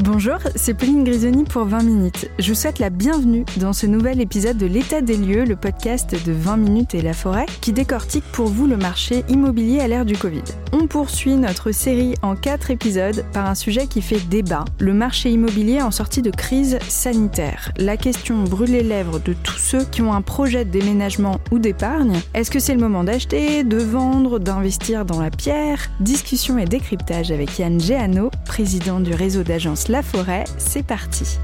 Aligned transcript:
Bonjour, 0.00 0.38
c'est 0.56 0.74
Pauline 0.74 1.04
Grisoni 1.04 1.44
pour 1.44 1.66
20 1.66 1.84
minutes. 1.84 2.28
Je 2.40 2.48
vous 2.48 2.58
souhaite 2.58 2.80
la 2.80 2.90
bienvenue 2.90 3.44
dans 3.58 3.72
ce 3.72 3.86
nouvel 3.86 4.20
épisode 4.20 4.56
de 4.56 4.66
L'état 4.66 5.00
des 5.00 5.16
lieux, 5.16 5.44
le 5.44 5.54
podcast 5.54 6.16
de 6.26 6.32
20 6.32 6.56
minutes 6.56 6.94
et 6.96 7.00
la 7.00 7.12
forêt, 7.12 7.46
qui 7.60 7.72
décortique 7.72 8.24
pour 8.32 8.48
vous 8.48 8.66
le 8.66 8.76
marché 8.76 9.24
immobilier 9.28 9.80
à 9.80 9.86
l'ère 9.86 10.04
du 10.04 10.16
Covid. 10.16 10.42
On 10.72 10.88
poursuit 10.88 11.36
notre 11.36 11.70
série 11.70 12.14
en 12.22 12.34
4 12.34 12.72
épisodes 12.72 13.24
par 13.32 13.46
un 13.46 13.54
sujet 13.54 13.86
qui 13.86 14.02
fait 14.02 14.18
débat, 14.28 14.64
le 14.80 14.92
marché 14.94 15.30
immobilier 15.30 15.80
en 15.80 15.92
sortie 15.92 16.22
de 16.22 16.30
crise 16.30 16.78
sanitaire. 16.88 17.70
La 17.76 17.96
question 17.96 18.42
brûle 18.42 18.72
les 18.72 18.82
lèvres 18.82 19.20
de 19.20 19.32
tous 19.32 19.58
ceux 19.58 19.84
qui 19.84 20.02
ont 20.02 20.12
un 20.12 20.22
projet 20.22 20.64
de 20.64 20.70
déménagement 20.70 21.38
ou 21.52 21.60
d'épargne. 21.60 22.20
Est-ce 22.34 22.50
que 22.50 22.58
c'est 22.58 22.74
le 22.74 22.80
moment 22.80 23.04
d'acheter, 23.04 23.62
de 23.62 23.78
vendre, 23.78 24.40
d'investir 24.40 25.04
dans 25.04 25.20
la 25.20 25.30
pierre? 25.30 25.88
Discussion 26.00 26.58
et 26.58 26.64
décryptage 26.64 27.30
avec 27.30 27.58
Yann 27.60 27.80
Géano, 27.80 28.30
président 28.44 28.98
du 28.98 29.14
réseau 29.14 29.44
d'agences 29.44 29.83
la 29.88 30.02
Forêt, 30.02 30.44
c'est 30.56 30.86
parti. 30.86 31.38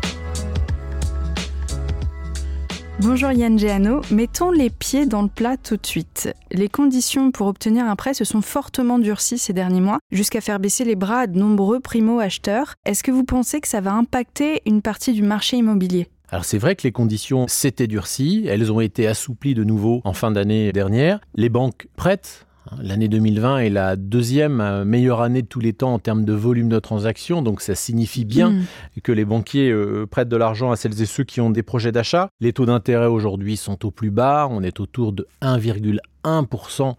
Bonjour 3.00 3.32
Yann 3.32 3.58
Géano, 3.58 4.02
mettons 4.10 4.50
les 4.50 4.68
pieds 4.68 5.06
dans 5.06 5.22
le 5.22 5.28
plat 5.28 5.56
tout 5.56 5.76
de 5.76 5.86
suite. 5.86 6.32
Les 6.50 6.68
conditions 6.68 7.30
pour 7.30 7.46
obtenir 7.46 7.86
un 7.86 7.96
prêt 7.96 8.14
se 8.14 8.24
sont 8.24 8.42
fortement 8.42 8.98
durcies 8.98 9.38
ces 9.38 9.52
derniers 9.52 9.80
mois, 9.80 9.98
jusqu'à 10.10 10.40
faire 10.40 10.60
baisser 10.60 10.84
les 10.84 10.96
bras 10.96 11.20
à 11.20 11.26
de 11.26 11.38
nombreux 11.38 11.80
primo-acheteurs. 11.80 12.74
Est-ce 12.84 13.02
que 13.02 13.10
vous 13.10 13.24
pensez 13.24 13.60
que 13.60 13.68
ça 13.68 13.80
va 13.80 13.92
impacter 13.92 14.60
une 14.66 14.82
partie 14.82 15.12
du 15.12 15.22
marché 15.22 15.56
immobilier? 15.56 16.08
Alors 16.28 16.44
c'est 16.44 16.58
vrai 16.58 16.76
que 16.76 16.82
les 16.84 16.92
conditions 16.92 17.48
s'étaient 17.48 17.88
durcies, 17.88 18.44
elles 18.46 18.70
ont 18.70 18.80
été 18.80 19.06
assouplies 19.06 19.54
de 19.54 19.64
nouveau 19.64 20.00
en 20.04 20.12
fin 20.12 20.30
d'année 20.30 20.72
dernière. 20.72 21.20
Les 21.34 21.48
banques 21.48 21.88
prêtent 21.96 22.46
L'année 22.80 23.08
2020 23.08 23.58
est 23.58 23.70
la 23.70 23.96
deuxième 23.96 24.60
euh, 24.60 24.84
meilleure 24.84 25.22
année 25.22 25.42
de 25.42 25.46
tous 25.46 25.60
les 25.60 25.72
temps 25.72 25.94
en 25.94 25.98
termes 25.98 26.24
de 26.24 26.32
volume 26.32 26.68
de 26.68 26.78
transactions, 26.78 27.42
donc 27.42 27.60
ça 27.60 27.74
signifie 27.74 28.24
bien 28.24 28.50
mm. 28.50 28.64
que 29.02 29.12
les 29.12 29.24
banquiers 29.24 29.70
euh, 29.70 30.06
prêtent 30.06 30.28
de 30.28 30.36
l'argent 30.36 30.70
à 30.70 30.76
celles 30.76 31.00
et 31.00 31.06
ceux 31.06 31.24
qui 31.24 31.40
ont 31.40 31.50
des 31.50 31.62
projets 31.62 31.92
d'achat. 31.92 32.28
Les 32.40 32.52
taux 32.52 32.66
d'intérêt 32.66 33.06
aujourd'hui 33.06 33.56
sont 33.56 33.84
au 33.86 33.90
plus 33.90 34.10
bas, 34.10 34.46
on 34.50 34.62
est 34.62 34.78
autour 34.80 35.12
de 35.12 35.26
1,1 35.42 35.98
1% 36.24 36.94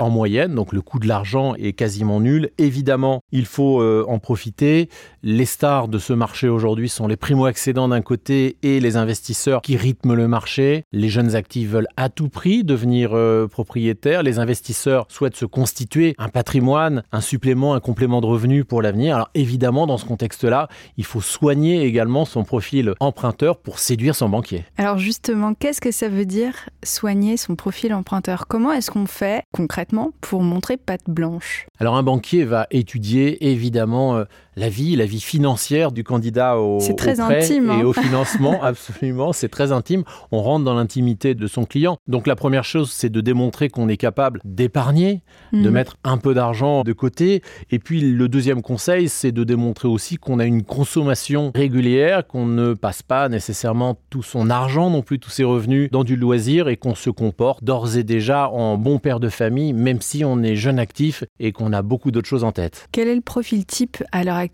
en 0.00 0.10
moyenne, 0.10 0.54
donc 0.54 0.72
le 0.72 0.82
coût 0.82 0.98
de 0.98 1.08
l'argent 1.08 1.54
est 1.54 1.72
quasiment 1.72 2.20
nul. 2.20 2.50
Évidemment, 2.58 3.20
il 3.32 3.46
faut 3.46 3.80
euh, 3.80 4.04
en 4.08 4.18
profiter. 4.18 4.88
Les 5.22 5.44
stars 5.44 5.88
de 5.88 5.98
ce 5.98 6.12
marché 6.12 6.48
aujourd'hui 6.48 6.88
sont 6.88 7.06
les 7.06 7.16
primo-accédants 7.16 7.88
d'un 7.88 8.02
côté 8.02 8.56
et 8.62 8.80
les 8.80 8.96
investisseurs 8.96 9.62
qui 9.62 9.76
rythment 9.76 10.14
le 10.14 10.28
marché. 10.28 10.84
Les 10.92 11.08
jeunes 11.08 11.34
actifs 11.34 11.68
veulent 11.68 11.88
à 11.96 12.08
tout 12.08 12.28
prix 12.28 12.64
devenir 12.64 13.10
euh, 13.12 13.46
propriétaires. 13.46 14.22
Les 14.22 14.38
investisseurs 14.38 15.06
souhaitent 15.08 15.36
se 15.36 15.46
constituer 15.46 16.14
un 16.18 16.28
patrimoine, 16.28 17.02
un 17.12 17.20
supplément, 17.20 17.74
un 17.74 17.80
complément 17.80 18.20
de 18.20 18.26
revenus 18.26 18.64
pour 18.66 18.82
l'avenir. 18.82 19.16
Alors 19.16 19.30
évidemment, 19.34 19.86
dans 19.86 19.98
ce 19.98 20.04
contexte-là, 20.04 20.68
il 20.96 21.04
faut 21.04 21.20
soigner 21.20 21.82
également 21.82 22.24
son 22.24 22.44
profil 22.44 22.94
emprunteur 23.00 23.58
pour 23.58 23.78
séduire 23.78 24.14
son 24.14 24.28
banquier. 24.28 24.64
Alors 24.78 24.98
justement, 24.98 25.54
qu'est-ce 25.54 25.80
que 25.80 25.90
ça 25.90 26.08
veut 26.08 26.24
dire 26.24 26.68
soigner 26.82 27.36
son 27.36 27.56
profil 27.56 27.94
emprunteur? 27.94 28.46
Comment 28.46 28.65
est-ce 28.72 28.90
qu'on 28.90 29.06
fait 29.06 29.44
concrètement 29.52 30.12
pour 30.20 30.42
montrer 30.42 30.76
patte 30.76 31.08
blanche? 31.08 31.66
Alors 31.78 31.96
un 31.96 32.02
banquier 32.02 32.44
va 32.44 32.66
étudier 32.70 33.50
évidemment 33.50 34.16
euh, 34.16 34.24
la 34.56 34.70
vie, 34.70 34.96
la 34.96 35.04
vie 35.04 35.20
financière 35.20 35.92
du 35.92 36.02
candidat 36.02 36.58
au, 36.58 36.78
très 36.96 37.14
prêt 37.14 37.46
et 37.52 37.58
hein. 37.58 37.84
au 37.84 37.92
financement. 37.92 38.62
absolument, 38.62 39.32
c'est 39.32 39.48
très 39.48 39.70
intime. 39.70 40.02
On 40.32 40.40
rentre 40.40 40.64
dans 40.64 40.74
l'intimité 40.74 41.34
de 41.34 41.46
son 41.46 41.64
client. 41.64 41.98
Donc 42.08 42.26
la 42.26 42.36
première 42.36 42.64
chose, 42.64 42.90
c'est 42.90 43.10
de 43.10 43.20
démontrer 43.20 43.68
qu'on 43.68 43.88
est 43.88 43.98
capable 43.98 44.40
d'épargner, 44.44 45.22
de 45.52 45.58
mhm. 45.58 45.70
mettre 45.70 45.96
un 46.04 46.16
peu 46.16 46.32
d'argent 46.32 46.82
de 46.84 46.92
côté. 46.94 47.42
Et 47.70 47.78
puis 47.78 48.00
le 48.00 48.28
deuxième 48.28 48.62
conseil, 48.62 49.10
c'est 49.10 49.32
de 49.32 49.44
démontrer 49.44 49.88
aussi 49.88 50.16
qu'on 50.16 50.38
a 50.38 50.46
une 50.46 50.62
consommation 50.62 51.52
régulière, 51.54 52.26
qu'on 52.26 52.46
ne 52.46 52.72
passe 52.72 53.02
pas 53.02 53.28
nécessairement 53.28 53.98
tout 54.08 54.22
son 54.22 54.48
argent, 54.48 54.88
non 54.88 55.02
plus 55.02 55.18
tous 55.18 55.30
ses 55.30 55.44
revenus, 55.44 55.90
dans 55.90 56.04
du 56.04 56.16
loisir 56.16 56.68
et 56.68 56.78
qu'on 56.78 56.94
se 56.94 57.10
comporte 57.10 57.62
d'ores 57.62 57.98
et 57.98 58.04
déjà 58.04 58.48
en 58.48 58.78
bon 58.78 58.98
père 58.98 59.20
de 59.20 59.28
famille, 59.28 59.74
même 59.74 60.00
si 60.00 60.24
on 60.24 60.42
est 60.42 60.56
jeune 60.56 60.78
actif 60.78 61.24
et 61.38 61.52
qu'on 61.52 61.74
a 61.74 61.82
beaucoup 61.82 62.10
d'autres 62.10 62.28
choses 62.28 62.44
en 62.44 62.52
tête. 62.52 62.88
Quel 62.92 63.08
est 63.08 63.14
le 63.14 63.20
profil 63.20 63.66
type 63.66 64.02
à 64.12 64.24
l'heure 64.24 64.36
actuelle 64.36 64.45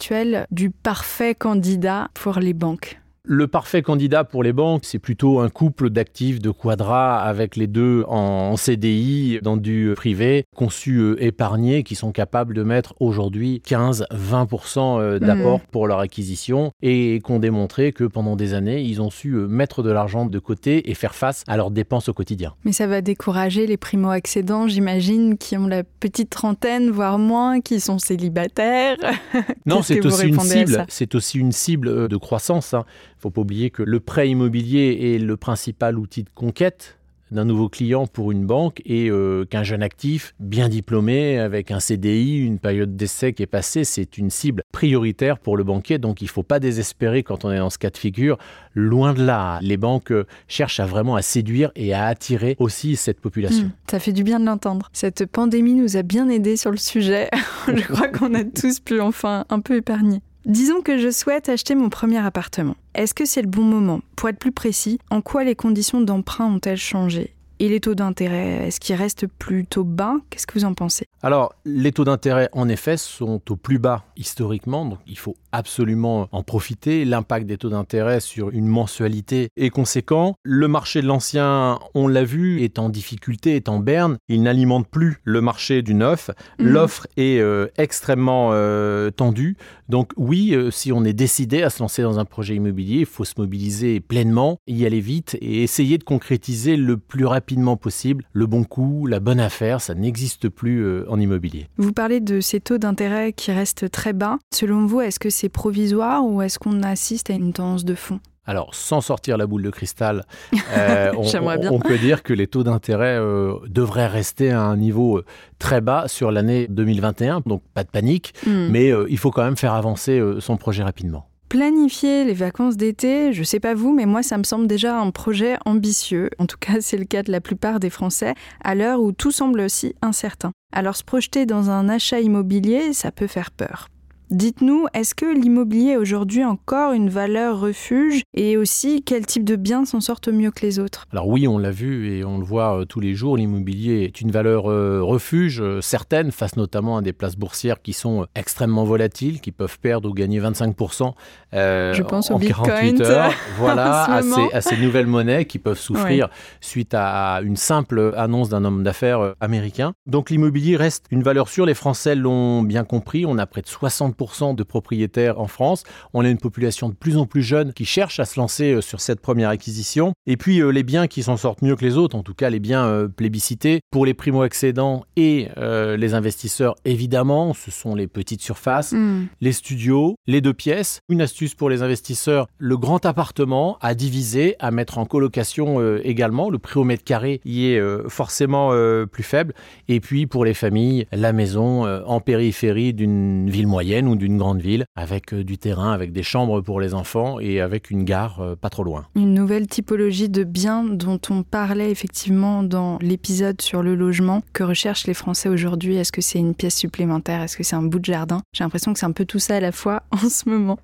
du 0.50 0.70
parfait 0.70 1.34
candidat 1.34 2.08
pour 2.14 2.38
les 2.38 2.54
banques 2.54 3.01
le 3.24 3.46
parfait 3.46 3.82
candidat 3.82 4.24
pour 4.24 4.42
les 4.42 4.52
banques, 4.52 4.82
c'est 4.84 4.98
plutôt 4.98 5.38
un 5.40 5.48
couple 5.48 5.90
d'actifs 5.90 6.40
de 6.40 6.50
quadra 6.50 7.22
avec 7.22 7.54
les 7.54 7.68
deux 7.68 8.04
en 8.08 8.56
CDI 8.56 9.38
dans 9.42 9.56
du 9.56 9.92
privé, 9.94 10.44
conçus 10.56 10.98
euh, 10.98 11.22
épargnés, 11.22 11.84
qui 11.84 11.94
sont 11.94 12.10
capables 12.10 12.52
de 12.52 12.64
mettre 12.64 12.94
aujourd'hui 12.98 13.62
15-20% 13.64 15.00
euh, 15.00 15.18
d'apport 15.20 15.58
mmh. 15.58 15.70
pour 15.70 15.86
leur 15.86 16.00
acquisition 16.00 16.72
et 16.82 17.20
qui 17.24 17.32
ont 17.32 17.38
démontré 17.38 17.92
que 17.92 18.04
pendant 18.04 18.34
des 18.34 18.54
années, 18.54 18.82
ils 18.82 19.00
ont 19.00 19.10
su 19.10 19.34
euh, 19.34 19.46
mettre 19.46 19.84
de 19.84 19.90
l'argent 19.90 20.26
de 20.26 20.38
côté 20.40 20.90
et 20.90 20.94
faire 20.94 21.14
face 21.14 21.44
à 21.46 21.56
leurs 21.56 21.70
dépenses 21.70 22.08
au 22.08 22.14
quotidien. 22.14 22.54
Mais 22.64 22.72
ça 22.72 22.88
va 22.88 23.02
décourager 23.02 23.68
les 23.68 23.76
primo-accédants, 23.76 24.66
j'imagine, 24.66 25.38
qui 25.38 25.56
ont 25.56 25.68
la 25.68 25.84
petite 25.84 26.30
trentaine, 26.30 26.90
voire 26.90 27.20
moins, 27.20 27.60
qui 27.60 27.78
sont 27.78 28.00
célibataires. 28.00 28.96
non, 29.66 29.82
c'est 29.82 30.04
aussi 30.04 30.26
une 30.26 30.40
cible. 30.40 30.86
C'est 30.88 31.14
aussi 31.14 31.38
une 31.38 31.52
cible 31.52 32.08
de 32.08 32.16
croissance. 32.16 32.74
Hein 32.74 32.84
faut 33.22 33.30
pas 33.30 33.42
oublier 33.42 33.70
que 33.70 33.82
le 33.82 34.00
prêt 34.00 34.28
immobilier 34.28 35.14
est 35.14 35.18
le 35.18 35.36
principal 35.36 35.98
outil 35.98 36.24
de 36.24 36.30
conquête 36.34 36.98
d'un 37.32 37.44
nouveau 37.44 37.68
client 37.68 38.06
pour 38.06 38.30
une 38.30 38.44
banque 38.44 38.82
et 38.84 39.08
euh, 39.08 39.44
qu'un 39.46 39.62
jeune 39.62 39.82
actif 39.82 40.34
bien 40.38 40.68
diplômé 40.68 41.38
avec 41.38 41.70
un 41.70 41.80
CDI, 41.80 42.38
une 42.38 42.58
période 42.58 42.94
d'essai 42.94 43.32
qui 43.32 43.42
est 43.42 43.46
passée, 43.46 43.84
c'est 43.84 44.18
une 44.18 44.28
cible 44.28 44.62
prioritaire 44.70 45.38
pour 45.38 45.56
le 45.56 45.64
banquier. 45.64 45.98
Donc 45.98 46.20
il 46.20 46.26
ne 46.26 46.30
faut 46.30 46.42
pas 46.42 46.60
désespérer 46.60 47.22
quand 47.22 47.44
on 47.44 47.50
est 47.50 47.58
dans 47.58 47.70
ce 47.70 47.78
cas 47.78 47.90
de 47.90 47.96
figure. 47.96 48.38
Loin 48.74 49.14
de 49.14 49.24
là, 49.24 49.58
les 49.62 49.76
banques 49.76 50.12
cherchent 50.46 50.80
à 50.80 50.86
vraiment 50.86 51.16
à 51.16 51.22
séduire 51.22 51.72
et 51.74 51.94
à 51.94 52.06
attirer 52.06 52.56
aussi 52.58 52.96
cette 52.96 53.20
population. 53.20 53.66
Hmm, 53.66 53.90
ça 53.90 53.98
fait 53.98 54.12
du 54.12 54.24
bien 54.24 54.38
de 54.38 54.44
l'entendre. 54.44 54.90
Cette 54.92 55.24
pandémie 55.26 55.74
nous 55.74 55.96
a 55.96 56.02
bien 56.02 56.28
aidés 56.28 56.56
sur 56.56 56.70
le 56.70 56.76
sujet. 56.76 57.30
Je 57.66 57.82
crois 57.82 58.08
qu'on 58.08 58.34
a 58.34 58.44
tous 58.44 58.80
pu 58.80 59.00
enfin 59.00 59.46
un 59.48 59.60
peu 59.60 59.76
épargner. 59.76 60.20
Disons 60.44 60.80
que 60.82 60.98
je 60.98 61.08
souhaite 61.12 61.48
acheter 61.48 61.76
mon 61.76 61.88
premier 61.88 62.18
appartement. 62.18 62.74
Est-ce 62.96 63.14
que 63.14 63.24
c'est 63.24 63.42
le 63.42 63.48
bon 63.48 63.62
moment? 63.62 64.00
Pour 64.16 64.28
être 64.28 64.40
plus 64.40 64.50
précis, 64.50 64.98
en 65.08 65.20
quoi 65.20 65.44
les 65.44 65.54
conditions 65.54 66.00
d'emprunt 66.00 66.46
ont-elles 66.46 66.76
changé? 66.76 67.32
Et 67.62 67.68
les 67.68 67.78
taux 67.78 67.94
d'intérêt, 67.94 68.66
est-ce 68.66 68.80
qu'ils 68.80 68.96
restent 68.96 69.28
plutôt 69.28 69.84
bas? 69.84 70.16
Qu'est-ce 70.30 70.48
que 70.48 70.58
vous 70.58 70.64
en 70.64 70.74
pensez? 70.74 71.06
Alors, 71.22 71.54
les 71.64 71.92
taux 71.92 72.02
d'intérêt, 72.02 72.48
en 72.50 72.68
effet, 72.68 72.96
sont 72.96 73.40
au 73.48 73.54
plus 73.54 73.78
bas 73.78 74.02
historiquement, 74.16 74.84
donc 74.84 74.98
il 75.06 75.16
faut 75.16 75.36
absolument 75.52 76.28
en 76.32 76.42
profiter. 76.42 77.04
L'impact 77.04 77.46
des 77.46 77.58
taux 77.58 77.68
d'intérêt 77.68 78.18
sur 78.18 78.50
une 78.50 78.66
mensualité 78.66 79.50
est 79.56 79.70
conséquent. 79.70 80.34
Le 80.42 80.66
marché 80.66 81.02
de 81.02 81.06
l'ancien, 81.06 81.78
on 81.94 82.08
l'a 82.08 82.24
vu, 82.24 82.62
est 82.62 82.80
en 82.80 82.88
difficulté, 82.88 83.54
est 83.54 83.68
en 83.68 83.78
berne. 83.78 84.16
Il 84.28 84.42
n'alimente 84.42 84.88
plus 84.88 85.18
le 85.22 85.40
marché 85.40 85.82
du 85.82 85.94
neuf. 85.94 86.30
Mhm. 86.58 86.66
L'offre 86.66 87.06
est 87.16 87.38
euh, 87.38 87.68
extrêmement 87.76 88.50
euh, 88.52 89.12
tendue. 89.12 89.56
Donc 89.88 90.10
oui, 90.16 90.52
euh, 90.54 90.72
si 90.72 90.90
on 90.90 91.04
est 91.04 91.12
décidé 91.12 91.62
à 91.62 91.70
se 91.70 91.80
lancer 91.80 92.02
dans 92.02 92.18
un 92.18 92.24
projet 92.24 92.56
immobilier, 92.56 93.00
il 93.00 93.06
faut 93.06 93.24
se 93.24 93.34
mobiliser 93.38 94.00
pleinement, 94.00 94.58
y 94.66 94.84
aller 94.84 95.00
vite 95.00 95.36
et 95.40 95.62
essayer 95.62 95.98
de 95.98 96.04
concrétiser 96.04 96.76
le 96.76 96.96
plus 96.96 97.26
rapidement 97.26 97.51
possible 97.76 98.24
le 98.32 98.46
bon 98.46 98.64
coup, 98.64 99.06
la 99.06 99.20
bonne 99.20 99.40
affaire. 99.40 99.80
Ça 99.80 99.94
n'existe 99.94 100.48
plus 100.48 101.06
en 101.08 101.18
immobilier. 101.18 101.68
Vous 101.76 101.92
parlez 101.92 102.20
de 102.20 102.40
ces 102.40 102.60
taux 102.60 102.78
d'intérêt 102.78 103.32
qui 103.32 103.52
restent 103.52 103.90
très 103.90 104.12
bas. 104.12 104.38
Selon 104.52 104.86
vous, 104.86 105.00
est-ce 105.00 105.18
que 105.18 105.30
c'est 105.30 105.48
provisoire 105.48 106.24
ou 106.24 106.42
est-ce 106.42 106.58
qu'on 106.58 106.82
assiste 106.82 107.30
à 107.30 107.34
une 107.34 107.52
tendance 107.52 107.84
de 107.84 107.94
fond? 107.94 108.20
Alors, 108.44 108.74
sans 108.74 109.00
sortir 109.00 109.36
la 109.36 109.46
boule 109.46 109.62
de 109.62 109.70
cristal, 109.70 110.24
euh, 110.76 111.12
on, 111.16 111.78
peut 111.78 111.98
dire 111.98 112.22
que 112.22 112.32
les 112.32 112.48
taux 112.48 112.64
d'intérêt 112.64 113.16
euh, 113.18 113.54
devraient 113.68 114.08
rester 114.08 114.50
à 114.50 114.62
un 114.62 114.76
niveau 114.76 115.18
euh, 115.18 115.24
très 115.60 115.80
bas 115.80 116.08
sur 116.08 116.32
l'année 116.32 116.66
2021, 116.68 117.42
donc 117.46 117.62
pas 117.72 117.84
de 117.84 117.88
panique, 117.88 118.34
hmm. 118.44 118.68
mais 118.68 118.92
il 119.08 119.18
faut 119.18 119.30
quand 119.30 119.44
même 119.44 119.56
faire 119.56 119.74
avancer 119.74 120.20
son 120.40 120.56
projet 120.56 120.82
rapidement. 120.82 121.28
Planifier 121.52 122.24
les 122.24 122.32
vacances 122.32 122.78
d'été, 122.78 123.34
je 123.34 123.42
sais 123.42 123.60
pas 123.60 123.74
vous, 123.74 123.92
mais 123.92 124.06
moi 124.06 124.22
ça 124.22 124.38
me 124.38 124.42
semble 124.42 124.66
déjà 124.66 124.98
un 124.98 125.10
projet 125.10 125.58
ambitieux. 125.66 126.30
En 126.38 126.46
tout 126.46 126.56
cas, 126.58 126.76
c'est 126.80 126.96
le 126.96 127.04
cas 127.04 127.22
de 127.22 127.30
la 127.30 127.42
plupart 127.42 127.78
des 127.78 127.90
Français, 127.90 128.32
à 128.64 128.74
l'heure 128.74 129.02
où 129.02 129.12
tout 129.12 129.32
semble 129.32 129.60
aussi 129.60 129.94
incertain. 130.00 130.52
Alors 130.72 130.96
se 130.96 131.04
projeter 131.04 131.44
dans 131.44 131.68
un 131.68 131.90
achat 131.90 132.20
immobilier, 132.20 132.94
ça 132.94 133.12
peut 133.12 133.26
faire 133.26 133.50
peur. 133.50 133.88
Dites-nous, 134.32 134.86
est-ce 134.94 135.14
que 135.14 135.26
l'immobilier 135.26 135.90
est 135.90 135.96
aujourd'hui 135.98 136.42
encore 136.42 136.94
une 136.94 137.10
valeur 137.10 137.60
refuge 137.60 138.22
et 138.32 138.56
aussi 138.56 139.02
quel 139.02 139.26
type 139.26 139.44
de 139.44 139.56
biens 139.56 139.84
s'en 139.84 140.00
sortent 140.00 140.28
mieux 140.28 140.50
que 140.50 140.62
les 140.62 140.78
autres? 140.78 141.04
Alors 141.12 141.28
oui, 141.28 141.46
on 141.46 141.58
l'a 141.58 141.70
vu 141.70 142.16
et 142.16 142.24
on 142.24 142.38
le 142.38 142.44
voit 142.44 142.78
euh, 142.78 142.84
tous 142.86 142.98
les 142.98 143.12
jours, 143.12 143.36
l'immobilier 143.36 144.04
est 144.04 144.22
une 144.22 144.30
valeur 144.30 144.70
euh, 144.70 145.02
refuge 145.02 145.60
euh, 145.60 145.82
certaine 145.82 146.30
face 146.30 146.56
notamment 146.56 146.96
à 146.96 147.02
des 147.02 147.12
places 147.12 147.36
boursières 147.36 147.82
qui 147.82 147.92
sont 147.92 148.26
extrêmement 148.34 148.84
volatiles, 148.84 149.38
qui 149.42 149.52
peuvent 149.52 149.78
perdre 149.78 150.08
ou 150.08 150.14
gagner 150.14 150.40
25% 150.40 151.12
Je 151.52 152.02
pense 152.02 152.30
en, 152.30 152.36
au 152.36 152.38
48 152.40 153.02
heures. 153.02 153.34
Voilà, 153.58 154.04
à 154.04 154.62
ces, 154.62 154.78
nouvelles 154.78 155.06
monnaies 155.06 155.44
qui 155.44 155.58
peuvent 155.58 155.78
souffrir 155.78 156.30
suite 156.62 156.94
à 156.94 157.40
une 157.42 157.56
simple 157.56 158.14
annonce 158.16 158.48
d'un 158.48 158.64
homme 158.64 158.82
d'affaires 158.82 159.34
américain. 159.42 159.92
Donc 160.06 160.30
l'immobilier 160.30 160.78
reste 160.78 161.04
une 161.10 161.22
valeur 161.22 161.50
sûre, 161.50 161.66
les 161.66 161.74
Français 161.74 162.14
l'ont 162.14 162.62
bien 162.62 162.84
compris, 162.84 163.26
on 163.26 163.36
a 163.36 163.44
près 163.44 163.60
de 163.60 163.66
60% 163.66 164.21
20% 164.22 164.54
de 164.54 164.62
propriétaires 164.62 165.40
en 165.40 165.46
France. 165.46 165.84
On 166.14 166.24
a 166.24 166.28
une 166.28 166.38
population 166.38 166.88
de 166.88 166.94
plus 166.94 167.16
en 167.16 167.26
plus 167.26 167.42
jeune 167.42 167.72
qui 167.72 167.84
cherche 167.84 168.20
à 168.20 168.24
se 168.24 168.38
lancer 168.38 168.80
sur 168.80 169.00
cette 169.00 169.20
première 169.20 169.48
acquisition. 169.48 170.12
Et 170.26 170.36
puis 170.36 170.60
les 170.72 170.82
biens 170.82 171.06
qui 171.06 171.22
s'en 171.22 171.36
sortent 171.36 171.62
mieux 171.62 171.76
que 171.76 171.84
les 171.84 171.96
autres, 171.96 172.16
en 172.16 172.22
tout 172.22 172.34
cas 172.34 172.50
les 172.50 172.60
biens 172.60 173.08
plébiscités 173.14 173.80
pour 173.90 174.06
les 174.06 174.14
primo-accédants 174.14 175.04
et 175.16 175.48
les 175.56 176.14
investisseurs, 176.14 176.74
évidemment, 176.84 177.54
ce 177.54 177.70
sont 177.70 177.94
les 177.94 178.06
petites 178.06 178.42
surfaces, 178.42 178.92
hmm. 178.92 179.26
les 179.40 179.52
studios, 179.52 180.16
les 180.26 180.40
deux 180.40 180.54
pièces. 180.54 181.00
Une 181.08 181.20
astuce 181.20 181.54
pour 181.54 181.70
les 181.70 181.82
investisseurs, 181.82 182.46
le 182.58 182.76
grand 182.76 183.04
appartement 183.06 183.78
à 183.80 183.94
diviser, 183.94 184.56
à 184.58 184.70
mettre 184.70 184.98
en 184.98 185.06
colocation 185.06 185.96
également. 185.98 186.50
Le 186.50 186.58
prix 186.58 186.78
au 186.78 186.84
mètre 186.84 187.04
carré 187.04 187.40
y 187.44 187.66
est 187.66 188.08
forcément 188.08 188.70
plus 189.10 189.22
faible. 189.22 189.54
Et 189.88 190.00
puis 190.00 190.26
pour 190.26 190.44
les 190.44 190.54
familles, 190.54 191.06
la 191.12 191.32
maison 191.32 191.84
en 191.84 192.20
périphérie 192.20 192.94
d'une 192.94 193.50
ville 193.50 193.66
moyenne 193.66 194.08
d'une 194.16 194.38
grande 194.38 194.60
ville, 194.60 194.84
avec 194.96 195.34
du 195.34 195.58
terrain, 195.58 195.92
avec 195.92 196.12
des 196.12 196.22
chambres 196.22 196.60
pour 196.60 196.80
les 196.80 196.94
enfants 196.94 197.40
et 197.40 197.60
avec 197.60 197.90
une 197.90 198.04
gare 198.04 198.56
pas 198.60 198.70
trop 198.70 198.84
loin. 198.84 199.06
Une 199.14 199.34
nouvelle 199.34 199.66
typologie 199.66 200.28
de 200.28 200.44
biens 200.44 200.84
dont 200.84 201.20
on 201.30 201.42
parlait 201.42 201.90
effectivement 201.90 202.62
dans 202.62 202.98
l'épisode 203.00 203.60
sur 203.60 203.82
le 203.82 203.94
logement. 203.94 204.42
Que 204.52 204.62
recherchent 204.62 205.06
les 205.06 205.14
Français 205.14 205.48
aujourd'hui? 205.48 205.96
Est-ce 205.96 206.12
que 206.12 206.20
c'est 206.20 206.38
une 206.38 206.54
pièce 206.54 206.76
supplémentaire? 206.76 207.42
Est-ce 207.42 207.56
que 207.56 207.62
c'est 207.62 207.76
un 207.76 207.82
bout 207.82 207.98
de 207.98 208.04
jardin? 208.04 208.40
J'ai 208.52 208.64
l'impression 208.64 208.92
que 208.92 208.98
c'est 208.98 209.06
un 209.06 209.12
peu 209.12 209.24
tout 209.24 209.38
ça 209.38 209.56
à 209.56 209.60
la 209.60 209.72
fois 209.72 210.02
en 210.10 210.28
ce 210.28 210.48
moment. 210.48 210.78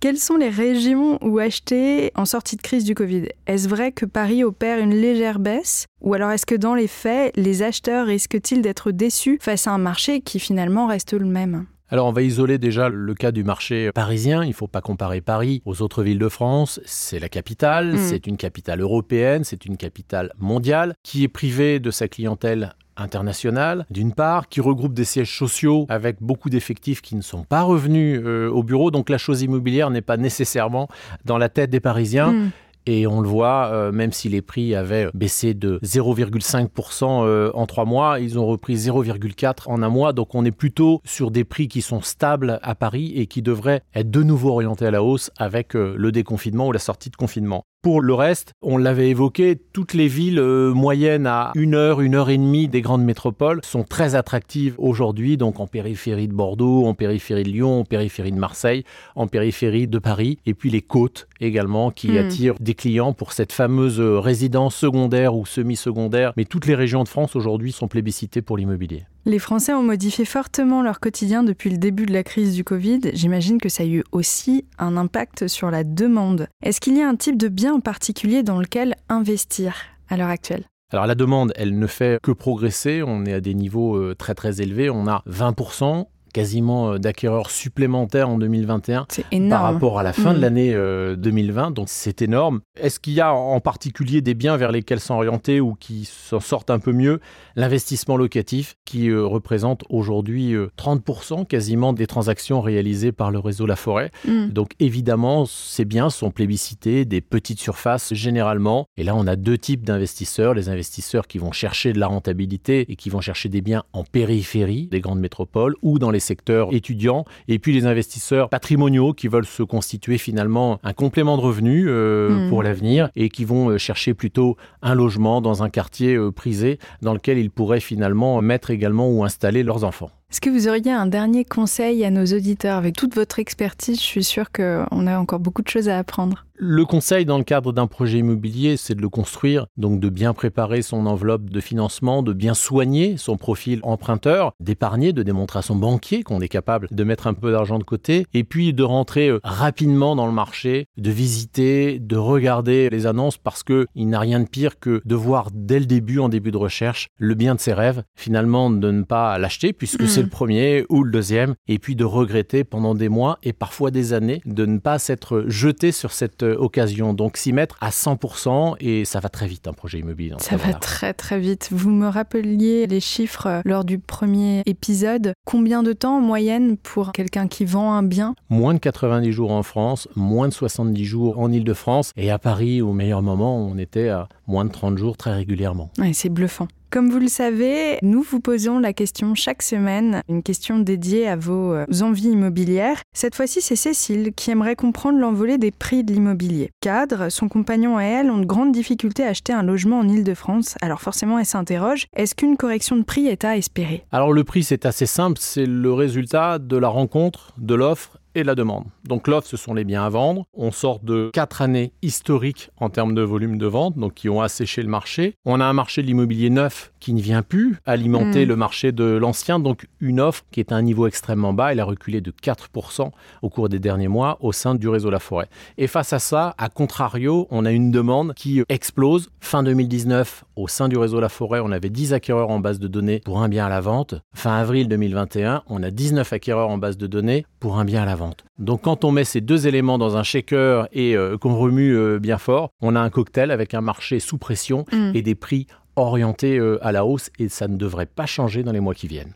Quelles 0.00 0.18
sont 0.18 0.36
les 0.36 0.50
régions 0.50 1.18
où 1.24 1.38
acheter 1.38 2.12
en 2.14 2.24
sortie 2.24 2.56
de 2.56 2.62
crise 2.62 2.84
du 2.84 2.94
Covid? 2.94 3.28
Est-ce 3.46 3.68
vrai 3.68 3.92
que 3.92 4.04
Paris 4.04 4.44
opère 4.44 4.78
une 4.78 4.94
légère 4.94 5.38
baisse? 5.38 5.86
Ou 6.02 6.14
alors 6.14 6.30
est-ce 6.30 6.46
que 6.46 6.54
dans 6.54 6.74
les 6.74 6.88
faits, 6.88 7.32
les 7.36 7.62
acheteurs 7.62 8.06
risquent-ils 8.06 8.62
d'être 8.62 8.90
déçus 8.90 9.38
face 9.40 9.66
à 9.66 9.72
un 9.72 9.78
marché 9.78 10.20
qui 10.20 10.38
finalement 10.38 10.86
reste 10.86 11.14
le 11.14 11.24
même? 11.26 11.66
Alors 11.88 12.06
on 12.06 12.12
va 12.12 12.22
isoler 12.22 12.58
déjà 12.58 12.88
le 12.88 13.14
cas 13.14 13.30
du 13.30 13.44
marché 13.44 13.90
parisien. 13.94 14.42
Il 14.42 14.48
ne 14.48 14.54
faut 14.54 14.66
pas 14.66 14.80
comparer 14.80 15.20
Paris 15.20 15.62
aux 15.64 15.82
autres 15.82 16.02
villes 16.02 16.18
de 16.18 16.28
France. 16.28 16.80
C'est 16.84 17.20
la 17.20 17.28
capitale, 17.28 17.94
mm. 17.94 17.98
c'est 17.98 18.26
une 18.26 18.36
capitale 18.36 18.80
européenne, 18.80 19.44
c'est 19.44 19.64
une 19.66 19.76
capitale 19.76 20.32
mondiale 20.38 20.94
qui 21.04 21.22
est 21.22 21.28
privée 21.28 21.78
de 21.78 21.90
sa 21.92 22.08
clientèle 22.08 22.74
internationale, 22.96 23.86
d'une 23.90 24.12
part, 24.12 24.48
qui 24.48 24.60
regroupe 24.60 24.94
des 24.94 25.04
sièges 25.04 25.36
sociaux 25.36 25.86
avec 25.88 26.16
beaucoup 26.20 26.50
d'effectifs 26.50 27.02
qui 27.02 27.14
ne 27.14 27.20
sont 27.20 27.44
pas 27.44 27.62
revenus 27.62 28.20
euh, 28.24 28.48
au 28.48 28.62
bureau. 28.62 28.90
Donc 28.90 29.10
la 29.10 29.18
chose 29.18 29.42
immobilière 29.42 29.90
n'est 29.90 30.02
pas 30.02 30.16
nécessairement 30.16 30.88
dans 31.24 31.38
la 31.38 31.48
tête 31.48 31.70
des 31.70 31.80
Parisiens. 31.80 32.32
Mm. 32.32 32.50
Et 32.86 33.06
on 33.08 33.20
le 33.20 33.28
voit, 33.28 33.70
euh, 33.72 33.90
même 33.90 34.12
si 34.12 34.28
les 34.28 34.42
prix 34.42 34.76
avaient 34.76 35.08
baissé 35.12 35.54
de 35.54 35.80
0,5% 35.82 37.24
euh, 37.24 37.50
en 37.52 37.66
trois 37.66 37.84
mois, 37.84 38.20
ils 38.20 38.38
ont 38.38 38.46
repris 38.46 38.76
0,4% 38.76 39.64
en 39.66 39.82
un 39.82 39.88
mois. 39.88 40.12
Donc 40.12 40.36
on 40.36 40.44
est 40.44 40.52
plutôt 40.52 41.00
sur 41.04 41.32
des 41.32 41.42
prix 41.42 41.66
qui 41.66 41.82
sont 41.82 42.00
stables 42.00 42.60
à 42.62 42.76
Paris 42.76 43.12
et 43.16 43.26
qui 43.26 43.42
devraient 43.42 43.82
être 43.94 44.10
de 44.10 44.22
nouveau 44.22 44.50
orientés 44.50 44.86
à 44.86 44.92
la 44.92 45.02
hausse 45.02 45.32
avec 45.36 45.74
euh, 45.74 45.94
le 45.98 46.12
déconfinement 46.12 46.68
ou 46.68 46.72
la 46.72 46.78
sortie 46.78 47.10
de 47.10 47.16
confinement. 47.16 47.64
Pour 47.82 48.00
le 48.00 48.14
reste, 48.14 48.52
on 48.62 48.78
l'avait 48.78 49.10
évoqué, 49.10 49.60
toutes 49.72 49.94
les 49.94 50.08
villes 50.08 50.40
moyennes 50.40 51.26
à 51.28 51.52
une 51.54 51.74
heure, 51.76 52.00
une 52.00 52.16
heure 52.16 52.30
et 52.30 52.38
demie 52.38 52.66
des 52.66 52.80
grandes 52.80 53.04
métropoles 53.04 53.60
sont 53.62 53.84
très 53.84 54.16
attractives 54.16 54.74
aujourd'hui, 54.78 55.36
donc 55.36 55.60
en 55.60 55.68
périphérie 55.68 56.26
de 56.26 56.32
Bordeaux, 56.32 56.84
en 56.86 56.94
périphérie 56.94 57.44
de 57.44 57.50
Lyon, 57.50 57.80
en 57.80 57.84
périphérie 57.84 58.32
de 58.32 58.38
Marseille, 58.38 58.82
en 59.14 59.28
périphérie 59.28 59.86
de 59.86 60.00
Paris, 60.00 60.38
et 60.46 60.54
puis 60.54 60.68
les 60.68 60.82
côtes 60.82 61.28
également 61.40 61.90
qui 61.90 62.12
hmm. 62.12 62.18
attirent 62.18 62.54
des 62.60 62.74
clients 62.74 63.12
pour 63.12 63.32
cette 63.32 63.52
fameuse 63.52 64.00
euh, 64.00 64.18
résidence 64.18 64.74
secondaire 64.74 65.34
ou 65.34 65.46
semi-secondaire. 65.46 66.32
Mais 66.36 66.44
toutes 66.44 66.66
les 66.66 66.74
régions 66.74 67.04
de 67.04 67.08
France 67.08 67.36
aujourd'hui 67.36 67.72
sont 67.72 67.88
plébiscitées 67.88 68.42
pour 68.42 68.56
l'immobilier. 68.56 69.04
Les 69.24 69.38
Français 69.38 69.72
ont 69.72 69.82
modifié 69.82 70.24
fortement 70.24 70.82
leur 70.82 71.00
quotidien 71.00 71.42
depuis 71.42 71.70
le 71.70 71.78
début 71.78 72.06
de 72.06 72.12
la 72.12 72.22
crise 72.22 72.54
du 72.54 72.62
Covid. 72.62 73.00
J'imagine 73.12 73.60
que 73.60 73.68
ça 73.68 73.82
a 73.82 73.86
eu 73.86 74.04
aussi 74.12 74.64
un 74.78 74.96
impact 74.96 75.48
sur 75.48 75.70
la 75.70 75.82
demande. 75.82 76.46
Est-ce 76.62 76.80
qu'il 76.80 76.96
y 76.96 77.02
a 77.02 77.08
un 77.08 77.16
type 77.16 77.36
de 77.36 77.48
bien 77.48 77.74
en 77.74 77.80
particulier 77.80 78.42
dans 78.42 78.60
lequel 78.60 78.94
investir 79.08 79.74
à 80.08 80.16
l'heure 80.16 80.28
actuelle? 80.28 80.64
Alors 80.92 81.06
la 81.08 81.16
demande, 81.16 81.52
elle 81.56 81.76
ne 81.76 81.86
fait 81.88 82.20
que 82.22 82.30
progresser, 82.30 83.02
on 83.04 83.24
est 83.24 83.32
à 83.32 83.40
des 83.40 83.54
niveaux 83.54 83.96
euh, 83.96 84.14
très 84.14 84.36
très 84.36 84.62
élevés, 84.62 84.88
on 84.88 85.08
a 85.08 85.24
20% 85.28 86.06
quasiment 86.36 86.92
euh, 86.92 86.98
d'acquéreurs 86.98 87.50
supplémentaires 87.50 88.28
en 88.28 88.36
2021 88.36 89.06
par 89.48 89.62
rapport 89.62 89.98
à 89.98 90.02
la 90.02 90.12
fin 90.12 90.34
de 90.34 90.38
mm. 90.38 90.42
l'année 90.42 90.72
2020. 91.16 91.68
Euh, 91.68 91.70
Donc 91.70 91.86
c'est 91.88 92.20
énorme. 92.20 92.60
Est-ce 92.78 93.00
qu'il 93.00 93.14
y 93.14 93.22
a 93.22 93.32
en 93.32 93.58
particulier 93.60 94.20
des 94.20 94.34
biens 94.34 94.58
vers 94.58 94.70
lesquels 94.70 95.00
s'orienter 95.00 95.60
ou 95.60 95.74
qui 95.74 96.04
s'en 96.04 96.40
sortent 96.40 96.68
un 96.68 96.78
peu 96.78 96.92
mieux? 96.92 97.20
L'investissement 97.54 98.18
locatif 98.18 98.74
qui 98.84 99.08
euh, 99.08 99.24
représente 99.24 99.84
aujourd'hui 99.88 100.54
30% 100.76 101.46
quasiment 101.46 101.94
des 101.94 102.06
transactions 102.06 102.60
réalisées 102.60 103.12
par 103.12 103.30
le 103.30 103.38
réseau 103.38 103.64
La 103.64 103.76
Forêt. 103.76 104.10
Mm. 104.28 104.48
Donc 104.48 104.72
évidemment, 104.78 105.46
ces 105.46 105.86
biens 105.86 106.10
sont 106.10 106.30
plébiscités, 106.30 107.06
des 107.06 107.22
petites 107.22 107.60
surfaces 107.60 108.12
généralement. 108.12 108.88
Et 108.98 109.04
là, 109.04 109.16
on 109.16 109.26
a 109.26 109.36
deux 109.36 109.56
types 109.56 109.86
d'investisseurs. 109.86 110.52
Les 110.52 110.68
investisseurs 110.68 111.28
qui 111.28 111.38
vont 111.38 111.52
chercher 111.52 111.94
de 111.94 111.98
la 111.98 112.08
rentabilité 112.08 112.84
et 112.92 112.96
qui 112.96 113.08
vont 113.08 113.22
chercher 113.22 113.48
des 113.48 113.62
biens 113.62 113.84
en 113.94 114.04
périphérie 114.04 114.88
des 114.90 115.00
grandes 115.00 115.20
métropoles 115.20 115.76
ou 115.80 115.98
dans 115.98 116.10
les 116.10 116.25
secteurs 116.26 116.68
étudiants, 116.72 117.24
et 117.48 117.58
puis 117.58 117.72
les 117.72 117.86
investisseurs 117.86 118.48
patrimoniaux 118.48 119.12
qui 119.12 119.28
veulent 119.28 119.46
se 119.46 119.62
constituer 119.62 120.18
finalement 120.18 120.78
un 120.82 120.92
complément 120.92 121.36
de 121.36 121.42
revenus 121.42 121.86
euh, 121.88 122.46
hmm. 122.46 122.48
pour 122.48 122.62
l'avenir 122.62 123.10
et 123.16 123.28
qui 123.28 123.44
vont 123.44 123.70
euh, 123.70 123.78
chercher 123.78 124.14
plutôt 124.14 124.56
un 124.82 124.94
logement 124.94 125.40
dans 125.40 125.62
un 125.62 125.70
quartier 125.70 126.14
euh, 126.14 126.30
prisé 126.30 126.78
dans 127.02 127.14
lequel 127.14 127.38
ils 127.38 127.50
pourraient 127.50 127.80
finalement 127.80 128.40
mettre 128.42 128.70
également 128.70 129.08
ou 129.08 129.24
installer 129.24 129.62
leurs 129.62 129.84
enfants. 129.84 130.10
Est-ce 130.28 130.40
que 130.40 130.50
vous 130.50 130.66
auriez 130.66 130.90
un 130.90 131.06
dernier 131.06 131.44
conseil 131.44 132.04
à 132.04 132.10
nos 132.10 132.24
auditeurs? 132.26 132.78
Avec 132.78 132.96
toute 132.96 133.14
votre 133.14 133.38
expertise, 133.38 134.00
je 134.00 134.04
suis 134.04 134.24
sûre 134.24 134.50
qu'on 134.50 135.06
a 135.06 135.18
encore 135.18 135.38
beaucoup 135.38 135.62
de 135.62 135.68
choses 135.68 135.88
à 135.88 135.98
apprendre. 135.98 136.46
Le 136.58 136.86
conseil 136.86 137.26
dans 137.26 137.36
le 137.36 137.44
cadre 137.44 137.72
d'un 137.72 137.86
projet 137.86 138.18
immobilier, 138.18 138.78
c'est 138.78 138.94
de 138.94 139.02
le 139.02 139.10
construire, 139.10 139.66
donc 139.76 140.00
de 140.00 140.08
bien 140.08 140.32
préparer 140.32 140.80
son 140.80 141.04
enveloppe 141.04 141.50
de 141.50 141.60
financement, 141.60 142.22
de 142.22 142.32
bien 142.32 142.54
soigner 142.54 143.18
son 143.18 143.36
profil 143.36 143.80
emprunteur, 143.82 144.52
d'épargner, 144.58 145.12
de 145.12 145.22
démontrer 145.22 145.58
à 145.58 145.62
son 145.62 145.76
banquier 145.76 146.22
qu'on 146.22 146.40
est 146.40 146.48
capable 146.48 146.88
de 146.90 147.04
mettre 147.04 147.26
un 147.26 147.34
peu 147.34 147.52
d'argent 147.52 147.78
de 147.78 147.84
côté, 147.84 148.26
et 148.32 148.42
puis 148.42 148.72
de 148.72 148.82
rentrer 148.82 149.28
euh, 149.28 149.40
rapidement 149.44 150.16
dans 150.16 150.26
le 150.26 150.32
marché, 150.32 150.86
de 150.96 151.10
visiter, 151.10 151.98
de 151.98 152.16
regarder 152.16 152.88
les 152.88 153.06
annonces, 153.06 153.36
parce 153.36 153.62
qu'il 153.62 154.08
n'a 154.08 154.18
rien 154.18 154.40
de 154.40 154.48
pire 154.48 154.80
que 154.80 155.02
de 155.04 155.14
voir 155.14 155.50
dès 155.52 155.78
le 155.78 155.86
début, 155.86 156.20
en 156.20 156.30
début 156.30 156.52
de 156.52 156.56
recherche, 156.56 157.08
le 157.18 157.34
bien 157.34 157.54
de 157.54 157.60
ses 157.60 157.74
rêves, 157.74 158.02
finalement 158.14 158.70
de 158.70 158.90
ne 158.90 159.02
pas 159.02 159.36
l'acheter, 159.36 159.74
puisque 159.74 160.04
mm. 160.04 160.08
C'est 160.16 160.22
le 160.22 160.28
premier 160.28 160.84
ou 160.88 161.02
le 161.02 161.10
deuxième, 161.10 161.54
et 161.68 161.78
puis 161.78 161.94
de 161.94 162.04
regretter 162.04 162.64
pendant 162.64 162.94
des 162.94 163.08
mois 163.08 163.38
et 163.42 163.52
parfois 163.52 163.90
des 163.90 164.12
années 164.12 164.40
de 164.46 164.66
ne 164.66 164.78
pas 164.78 164.98
s'être 164.98 165.44
jeté 165.46 165.92
sur 165.92 166.12
cette 166.12 166.42
euh, 166.42 166.56
occasion. 166.56 167.12
Donc 167.12 167.36
s'y 167.36 167.52
mettre 167.52 167.76
à 167.80 167.90
100% 167.90 168.76
et 168.80 169.04
ça 169.04 169.20
va 169.20 169.28
très 169.28 169.46
vite 169.46 169.68
un 169.68 169.72
projet 169.72 169.98
immobilier. 169.98 170.34
Ça 170.38 170.56
va 170.56 170.72
très 170.74 171.12
très 171.12 171.38
vite. 171.38 171.68
Vous 171.70 171.90
me 171.90 172.08
rappeliez 172.08 172.86
les 172.86 173.00
chiffres 173.00 173.46
euh, 173.46 173.60
lors 173.64 173.84
du 173.84 173.98
premier 173.98 174.62
épisode. 174.66 175.34
Combien 175.44 175.82
de 175.82 175.92
temps 175.92 176.16
en 176.16 176.20
moyenne 176.20 176.76
pour 176.76 177.12
quelqu'un 177.12 177.46
qui 177.48 177.64
vend 177.64 177.92
un 177.92 178.02
bien? 178.02 178.34
Moins 178.48 178.74
de 178.74 178.78
90 178.78 179.32
jours 179.32 179.52
en 179.52 179.62
France, 179.62 180.08
moins 180.16 180.48
de 180.48 180.54
70 180.54 181.04
jours 181.04 181.38
en 181.38 181.52
Ile-de-France 181.52 182.12
et 182.16 182.30
à 182.30 182.38
Paris 182.38 182.80
au 182.80 182.92
meilleur 182.92 183.22
moment 183.22 183.58
on 183.58 183.78
était 183.78 184.08
à 184.08 184.28
moins 184.46 184.64
de 184.64 184.70
30 184.70 184.98
jours 184.98 185.16
très 185.16 185.34
régulièrement. 185.34 185.90
Ouais, 185.98 186.12
c'est 186.12 186.28
bluffant. 186.28 186.68
Comme 186.90 187.10
vous 187.10 187.18
le 187.18 187.28
savez, 187.28 187.98
nous 188.02 188.22
vous 188.22 188.40
posons 188.40 188.78
la 188.78 188.92
question 188.92 189.34
chaque 189.34 189.62
semaine, 189.62 190.22
une 190.28 190.42
question 190.42 190.78
dédiée 190.78 191.26
à 191.26 191.34
vos 191.34 191.74
euh, 191.74 191.84
envies 192.00 192.30
immobilières. 192.30 193.00
Cette 193.12 193.34
fois-ci, 193.34 193.60
c'est 193.60 193.76
Cécile 193.76 194.32
qui 194.34 194.52
aimerait 194.52 194.76
comprendre 194.76 195.18
l'envolée 195.18 195.58
des 195.58 195.72
prix 195.72 196.04
de 196.04 196.12
l'immobilier. 196.12 196.70
Cadre, 196.80 197.28
son 197.28 197.48
compagnon 197.48 198.00
et 198.00 198.04
elle 198.04 198.30
ont 198.30 198.38
de 198.38 198.46
grandes 198.46 198.72
difficultés 198.72 199.24
à 199.24 199.30
acheter 199.30 199.52
un 199.52 199.64
logement 199.64 199.98
en 199.98 200.08
Ile-de-France. 200.08 200.76
Alors 200.80 201.00
forcément, 201.00 201.38
elle 201.40 201.46
s'interroge, 201.46 202.06
est-ce 202.14 202.36
qu'une 202.36 202.56
correction 202.56 202.96
de 202.96 203.02
prix 203.02 203.26
est 203.26 203.44
à 203.44 203.56
espérer? 203.56 204.04
Alors 204.12 204.32
le 204.32 204.44
prix, 204.44 204.62
c'est 204.62 204.86
assez 204.86 205.06
simple, 205.06 205.38
c'est 205.40 205.66
le 205.66 205.92
résultat 205.92 206.60
de 206.60 206.76
la 206.76 206.88
rencontre 206.88 207.52
de 207.58 207.74
l'offre 207.74 208.18
et 208.36 208.44
la 208.44 208.54
demande. 208.54 208.84
Donc 209.04 209.28
l'offre, 209.28 209.48
ce 209.48 209.56
sont 209.56 209.72
les 209.72 209.84
biens 209.84 210.04
à 210.04 210.08
vendre. 210.10 210.44
On 210.54 210.70
sort 210.70 211.00
de 211.00 211.30
quatre 211.32 211.62
années 211.62 211.92
historiques 212.02 212.70
en 212.76 212.90
termes 212.90 213.14
de 213.14 213.22
volume 213.22 213.56
de 213.56 213.66
vente, 213.66 213.96
donc 213.96 214.14
qui 214.14 214.28
ont 214.28 214.42
asséché 214.42 214.82
le 214.82 214.88
marché. 214.88 215.34
On 215.46 215.58
a 215.58 215.64
un 215.64 215.72
marché 215.72 216.02
de 216.02 216.06
l'immobilier 216.06 216.50
neuf 216.50 216.92
qui 217.00 217.14
ne 217.14 217.20
vient 217.20 217.42
plus 217.42 217.78
alimenter 217.86 218.44
hmm. 218.44 218.48
le 218.48 218.56
marché 218.56 218.92
de 218.92 219.04
l'ancien, 219.04 219.58
donc 219.58 219.86
une 220.00 220.20
offre 220.20 220.44
qui 220.50 220.60
est 220.60 220.70
à 220.70 220.76
un 220.76 220.82
niveau 220.82 221.06
extrêmement 221.06 221.54
bas. 221.54 221.72
Elle 221.72 221.80
a 221.80 221.84
reculé 221.84 222.20
de 222.20 222.30
4% 222.30 223.10
au 223.42 223.48
cours 223.48 223.68
des 223.68 223.78
derniers 223.78 224.08
mois 224.08 224.36
au 224.40 224.52
sein 224.52 224.74
du 224.74 224.88
réseau 224.88 225.08
La 225.08 225.18
Forêt. 225.18 225.48
Et 225.78 225.86
face 225.86 226.12
à 226.12 226.18
ça, 226.18 226.54
à 226.58 226.68
contrario, 226.68 227.46
on 227.50 227.64
a 227.64 227.72
une 227.72 227.90
demande 227.90 228.34
qui 228.34 228.62
explose. 228.68 229.30
Fin 229.40 229.62
2019, 229.62 230.44
au 230.56 230.68
sein 230.68 230.88
du 230.88 230.98
réseau 230.98 231.20
La 231.20 231.28
Forêt, 231.30 231.60
on 231.62 231.72
avait 231.72 231.90
10 231.90 232.12
acquéreurs 232.12 232.50
en 232.50 232.60
base 232.60 232.78
de 232.78 232.88
données 232.88 233.20
pour 233.24 233.40
un 233.40 233.48
bien 233.48 233.66
à 233.66 233.70
la 233.70 233.80
vente. 233.80 234.14
Fin 234.34 234.56
avril 234.56 234.88
2021, 234.88 235.62
on 235.68 235.82
a 235.82 235.90
19 235.90 236.32
acquéreurs 236.32 236.68
en 236.68 236.78
base 236.78 236.98
de 236.98 237.06
données 237.06 237.46
pour 237.66 237.80
un 237.80 237.84
bien 237.84 238.02
à 238.02 238.06
la 238.06 238.14
vente. 238.14 238.44
Donc 238.60 238.82
quand 238.82 239.02
on 239.02 239.10
met 239.10 239.24
ces 239.24 239.40
deux 239.40 239.66
éléments 239.66 239.98
dans 239.98 240.16
un 240.16 240.22
shaker 240.22 240.86
et 240.92 241.16
euh, 241.16 241.36
qu'on 241.36 241.56
remue 241.56 241.96
euh, 241.96 242.20
bien 242.20 242.38
fort, 242.38 242.70
on 242.80 242.94
a 242.94 243.00
un 243.00 243.10
cocktail 243.10 243.50
avec 243.50 243.74
un 243.74 243.80
marché 243.80 244.20
sous 244.20 244.38
pression 244.38 244.84
mm. 244.92 245.10
et 245.14 245.22
des 245.22 245.34
prix 245.34 245.66
orientés 245.96 246.58
euh, 246.58 246.78
à 246.86 246.92
la 246.92 247.04
hausse 247.04 247.28
et 247.40 247.48
ça 247.48 247.66
ne 247.66 247.76
devrait 247.76 248.06
pas 248.06 248.24
changer 248.24 248.62
dans 248.62 248.70
les 248.70 248.78
mois 248.78 248.94
qui 248.94 249.08
viennent. 249.08 249.32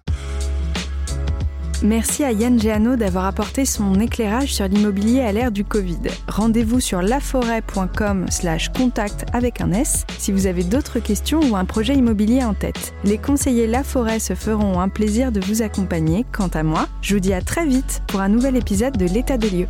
Merci 1.83 2.25
à 2.25 2.33
Yann 2.33 2.61
Géano 2.61 2.97
d'avoir 2.97 3.25
apporté 3.25 3.65
son 3.65 3.95
éclairage 4.01 4.55
sur 4.55 4.69
l'immobilier 4.69 5.21
à 5.21 5.33
l'ère 5.33 5.51
du 5.51 5.65
Covid. 5.65 5.99
Rendez-vous 6.29 6.79
sur 6.79 7.01
laforêt.com 7.01 8.27
slash 8.29 8.69
contact 8.69 9.25
avec 9.33 9.63
un 9.63 9.73
S 9.73 10.05
si 10.19 10.31
vous 10.31 10.47
avez 10.47 10.63
d'autres 10.63 10.99
questions 10.99 11.41
ou 11.41 11.57
un 11.57 11.65
projet 11.65 11.95
immobilier 11.95 12.45
en 12.45 12.53
tête. 12.53 12.93
Les 13.05 13.17
conseillers 13.17 13.67
La 13.67 13.83
Forêt 13.83 14.19
se 14.19 14.35
feront 14.35 14.79
un 14.79 14.91
plaisir 14.91 15.33
de 15.33 15.41
vous 15.41 15.63
accompagner. 15.63 16.27
Quant 16.33 16.49
à 16.49 16.63
moi, 16.63 16.87
je 17.01 17.15
vous 17.15 17.21
dis 17.21 17.33
à 17.33 17.41
très 17.41 17.65
vite 17.65 18.03
pour 18.09 18.21
un 18.21 18.29
nouvel 18.29 18.57
épisode 18.57 18.99
de 18.99 19.07
l'état 19.07 19.39
des 19.39 19.51
lieux. 19.51 19.69